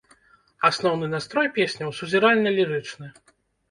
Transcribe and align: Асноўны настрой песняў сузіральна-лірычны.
Асноўны 0.69 1.11
настрой 1.13 1.53
песняў 1.61 1.95
сузіральна-лірычны. 2.01 3.17